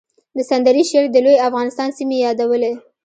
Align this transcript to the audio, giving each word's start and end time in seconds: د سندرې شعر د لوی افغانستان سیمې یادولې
د 0.35 0.39
سندرې 0.49 0.83
شعر 0.89 1.05
د 1.11 1.17
لوی 1.25 1.37
افغانستان 1.47 1.89
سیمې 1.97 2.17
یادولې 2.25 2.73